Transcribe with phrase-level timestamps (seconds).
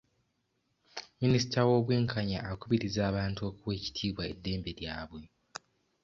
[1.21, 5.21] Minisita w'obwenkanya akubiriza abantu okuwa ekitiibwa eddembe lyabwe.